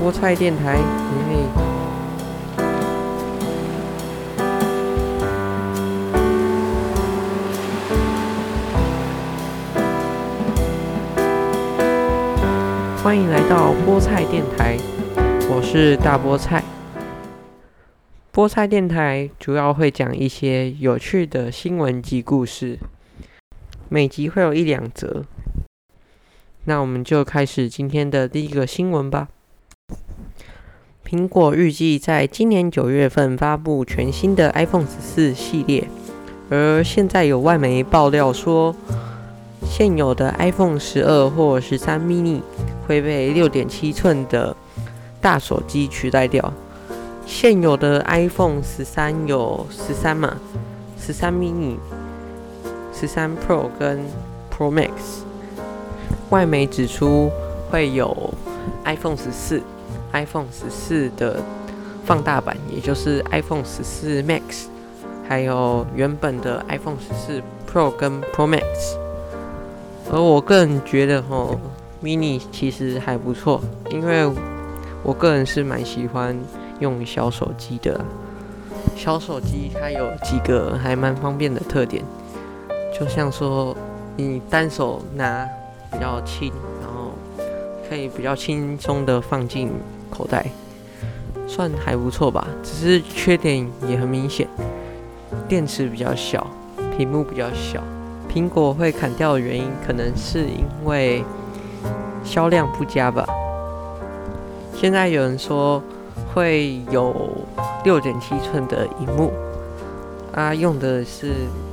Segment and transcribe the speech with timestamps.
[0.00, 1.44] 菠菜电台，嘿！
[13.02, 14.78] 欢迎来到菠菜电台，
[15.50, 16.62] 我是大菠菜。
[18.32, 22.78] 菠菜电台主要会讲一些有趣的新闻及故事，
[23.88, 25.24] 每集会有一两则。
[26.66, 29.26] 那我们就开始今天的第一个新闻吧。
[31.08, 35.88] 苹果预计在今年九月份发布全新的 iPhone 十四系列，
[36.50, 38.76] 而现在有外媒爆料说，
[39.64, 42.42] 现有的 iPhone 十二或十三 mini
[42.86, 44.54] 会被六点七寸的
[45.18, 46.52] 大手机取代掉。
[47.24, 50.36] 现有的 iPhone 十三有十三嘛，
[51.00, 51.76] 十三 mini、
[52.92, 53.98] 十三 Pro 跟
[54.54, 54.90] Pro Max。
[56.28, 57.30] 外媒指出
[57.70, 58.34] 会有
[58.84, 59.62] iPhone 十四、
[60.12, 61.42] iPhone 十四的
[62.04, 64.66] 放大版，也就是 iPhone 十四 Max，
[65.28, 68.62] 还有原本的 iPhone 十四 Pro 跟 Pro Max。
[70.10, 71.58] 而我个人觉得吼
[72.02, 73.60] ，mini 其实还不错，
[73.90, 74.30] 因为
[75.02, 76.38] 我个人是蛮喜欢
[76.80, 78.00] 用小手机的。
[78.96, 82.02] 小手机它有几个还蛮方便的特点，
[82.98, 83.76] 就像说
[84.16, 85.48] 你单手拿。
[85.90, 86.52] 比较轻，
[87.88, 89.70] 可以比较轻松的放进
[90.10, 90.46] 口袋，
[91.46, 92.46] 算还不错吧。
[92.62, 94.46] 只是缺点也很明显，
[95.48, 96.46] 电池比较小，
[96.96, 97.82] 屏幕比较小。
[98.30, 101.24] 苹果会砍掉的原因，可能是因为
[102.22, 103.26] 销量不佳吧。
[104.74, 105.82] 现在有人说
[106.34, 107.30] 会有
[107.84, 109.32] 六点七寸的荧幕，
[110.34, 111.32] 啊，用的是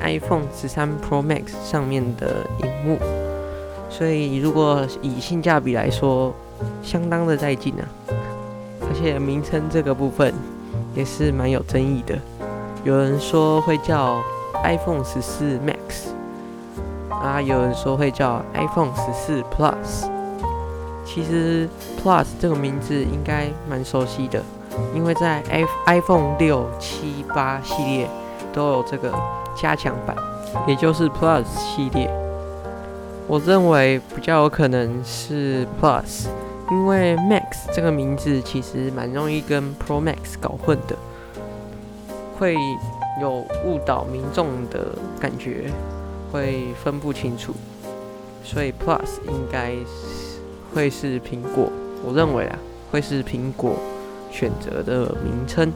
[0.00, 3.25] iPhone 十三 Pro Max 上面的荧幕。
[3.88, 6.34] 所以，如果以性价比来说，
[6.82, 7.84] 相当的在劲啊！
[8.82, 10.32] 而且名称这个部分
[10.94, 12.18] 也是蛮有争议的。
[12.84, 14.22] 有人说会叫
[14.62, 16.10] iPhone 十四 Max，
[17.10, 20.08] 啊，有人说会叫 iPhone 十四 Plus。
[21.04, 21.68] 其实
[22.02, 24.42] Plus 这个名字应该蛮熟悉的，
[24.94, 25.42] 因为在
[25.86, 28.10] iPhone 六、七、八系列
[28.52, 29.12] 都有这个
[29.56, 30.14] 加强版，
[30.66, 32.10] 也就是 Plus 系列。
[33.28, 36.28] 我认为比较有可能是 Plus，
[36.70, 40.96] 因为 Max 这个名字其实蛮容易跟 Pro Max 搞混的，
[42.38, 42.54] 会
[43.20, 45.72] 有误导民众的感觉，
[46.30, 47.52] 会分不清楚，
[48.44, 49.74] 所以 Plus 应该
[50.72, 51.72] 会是苹果，
[52.04, 52.56] 我认为啊
[52.92, 53.74] 会是苹果
[54.30, 55.72] 选择的名称。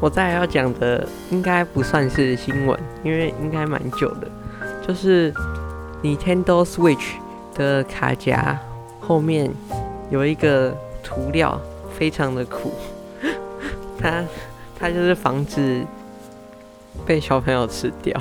[0.00, 4.28] 我再要讲的应该不算是新闻，因为应该蛮久的。
[4.86, 5.32] 就是
[6.02, 7.12] Nintendo Switch
[7.54, 8.58] 的卡夹
[8.98, 9.50] 后面
[10.10, 11.60] 有一个涂料，
[11.96, 12.72] 非常的苦。
[14.00, 14.24] 它
[14.78, 15.84] 它就是防止
[17.04, 18.18] 被小朋友吃掉，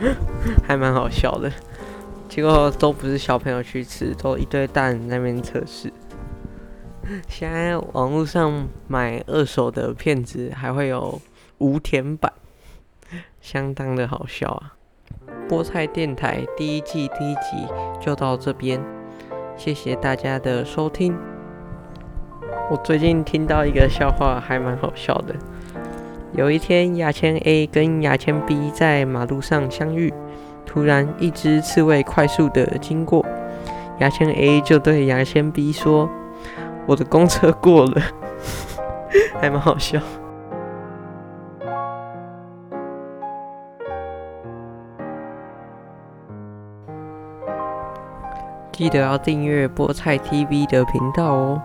[0.68, 1.50] 还蛮好笑的。
[2.28, 5.90] 结果都不是小朋友去吃，都一堆大人那边测试。
[7.28, 11.20] 现在网络上买二手的片子还会有
[11.58, 12.32] 无填版，
[13.40, 14.74] 相当的好笑啊！
[15.48, 17.66] 菠菜电台第一季第一集
[18.00, 18.80] 就到这边，
[19.56, 21.14] 谢谢大家的收听。
[22.70, 25.34] 我最近听到一个笑话，还蛮好笑的。
[26.32, 30.12] 有一天，牙签 A 跟牙签 B 在马路上相遇，
[30.64, 33.24] 突然一只刺猬快速的经过，
[34.00, 36.08] 牙签 A 就对牙签 B 说。
[36.86, 38.02] 我的公车过了，
[39.40, 40.00] 还蛮好笑。
[48.72, 51.62] 记得要订阅菠菜 TV 的频道哦。